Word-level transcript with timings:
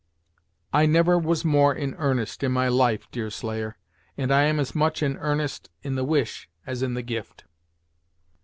"I 0.73 0.87
never 0.87 1.15
was 1.19 1.45
more 1.45 1.75
in 1.75 1.93
earnest, 1.99 2.41
in 2.41 2.51
my 2.51 2.67
life, 2.69 3.07
Deerslayer, 3.11 3.77
and 4.17 4.31
I 4.33 4.45
am 4.45 4.59
as 4.59 4.73
much 4.73 5.03
in 5.03 5.15
earnest 5.17 5.69
in 5.83 5.93
the 5.93 6.03
wish 6.03 6.49
as 6.65 6.81
in 6.81 6.95
the 6.95 7.03
gift." 7.03 7.43